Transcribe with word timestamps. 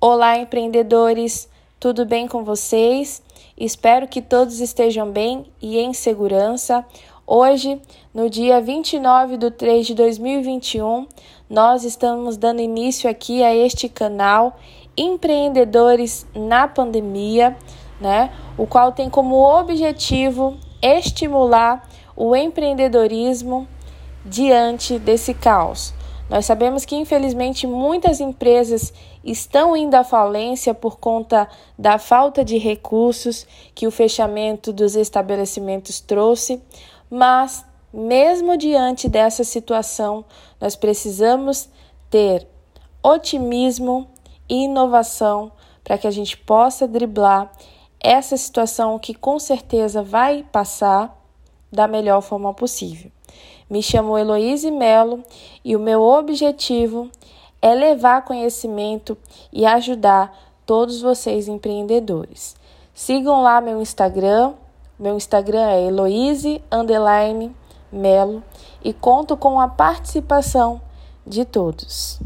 Olá, 0.00 0.38
empreendedores! 0.38 1.48
Tudo 1.80 2.06
bem 2.06 2.28
com 2.28 2.44
vocês? 2.44 3.20
Espero 3.56 4.06
que 4.06 4.22
todos 4.22 4.60
estejam 4.60 5.10
bem 5.10 5.46
e 5.60 5.76
em 5.76 5.92
segurança. 5.92 6.86
Hoje, 7.26 7.82
no 8.14 8.30
dia 8.30 8.60
29 8.60 9.36
de 9.36 9.50
3 9.50 9.88
de 9.88 9.94
2021, 9.96 11.04
nós 11.50 11.82
estamos 11.82 12.36
dando 12.36 12.60
início 12.60 13.10
aqui 13.10 13.42
a 13.42 13.52
este 13.52 13.88
canal 13.88 14.56
Empreendedores 14.96 16.24
na 16.32 16.68
Pandemia, 16.68 17.56
né? 18.00 18.32
O 18.56 18.68
qual 18.68 18.92
tem 18.92 19.10
como 19.10 19.34
objetivo 19.34 20.56
estimular 20.80 21.88
o 22.14 22.36
empreendedorismo 22.36 23.66
diante 24.24 24.96
desse 24.96 25.34
caos. 25.34 25.92
Nós 26.28 26.44
sabemos 26.44 26.84
que, 26.84 26.94
infelizmente, 26.94 27.66
muitas 27.66 28.20
empresas 28.20 28.92
estão 29.24 29.76
indo 29.76 29.94
à 29.94 30.04
falência 30.04 30.74
por 30.74 30.98
conta 30.98 31.48
da 31.78 31.98
falta 31.98 32.44
de 32.44 32.58
recursos 32.58 33.46
que 33.74 33.86
o 33.86 33.90
fechamento 33.90 34.72
dos 34.72 34.94
estabelecimentos 34.94 36.00
trouxe, 36.00 36.62
mas, 37.10 37.64
mesmo 37.92 38.56
diante 38.58 39.08
dessa 39.08 39.42
situação, 39.42 40.24
nós 40.60 40.76
precisamos 40.76 41.68
ter 42.10 42.46
otimismo 43.02 44.08
e 44.48 44.64
inovação 44.64 45.50
para 45.82 45.96
que 45.96 46.06
a 46.06 46.10
gente 46.10 46.36
possa 46.36 46.86
driblar 46.86 47.50
essa 47.98 48.36
situação 48.36 48.98
que 48.98 49.14
com 49.14 49.38
certeza 49.38 50.02
vai 50.02 50.44
passar 50.52 51.16
da 51.72 51.88
melhor 51.88 52.20
forma 52.20 52.52
possível. 52.52 53.10
Me 53.68 53.82
chamo 53.82 54.16
Heloíse 54.16 54.70
Melo 54.70 55.22
e 55.64 55.76
o 55.76 55.80
meu 55.80 56.00
objetivo 56.02 57.10
é 57.60 57.74
levar 57.74 58.24
conhecimento 58.24 59.16
e 59.52 59.66
ajudar 59.66 60.34
todos 60.64 61.02
vocês 61.02 61.48
empreendedores. 61.48 62.56
Sigam 62.94 63.42
lá 63.42 63.60
meu 63.60 63.80
Instagram. 63.80 64.54
Meu 64.98 65.16
Instagram 65.16 65.68
é 65.68 65.86
Heloíse 65.86 66.62
Melo 67.92 68.42
e 68.82 68.92
conto 68.92 69.36
com 69.36 69.60
a 69.60 69.68
participação 69.68 70.80
de 71.26 71.44
todos. 71.44 72.18